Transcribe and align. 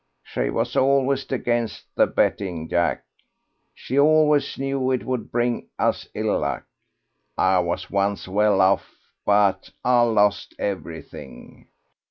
"She 0.23 0.49
was 0.49 0.75
always 0.75 1.31
against 1.31 1.85
the 1.95 2.07
betting, 2.07 2.67
Jack; 2.67 3.03
she 3.75 3.99
always 3.99 4.57
knew 4.57 4.89
it 4.89 5.05
would 5.05 5.31
bring 5.31 5.67
us 5.77 6.07
ill 6.15 6.39
luck. 6.39 6.63
I 7.37 7.59
was 7.59 7.91
once 7.91 8.27
well 8.27 8.61
off, 8.61 8.95
but 9.27 9.69
I 9.85 10.01
lost 10.01 10.55
everything. 10.57 11.67